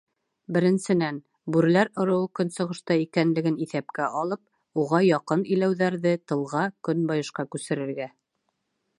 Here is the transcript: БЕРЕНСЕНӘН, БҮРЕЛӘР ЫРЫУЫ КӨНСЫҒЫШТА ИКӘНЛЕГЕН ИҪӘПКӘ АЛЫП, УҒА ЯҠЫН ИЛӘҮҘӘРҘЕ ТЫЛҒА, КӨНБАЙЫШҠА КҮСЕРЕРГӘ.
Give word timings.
БЕРЕНСЕНӘН, 0.55 1.17
БҮРЕЛӘР 1.55 1.89
ЫРЫУЫ 2.03 2.23
КӨНСЫҒЫШТА 2.39 2.97
ИКӘНЛЕГЕН 3.01 3.59
ИҪӘПКӘ 3.65 4.07
АЛЫП, 4.21 4.41
УҒА 4.83 5.01
ЯҠЫН 5.09 5.43
ИЛӘҮҘӘРҘЕ 5.57 6.15
ТЫЛҒА, 6.31 6.63
КӨНБАЙЫШҠА 6.89 7.47
КҮСЕРЕРГӘ. 7.57 8.09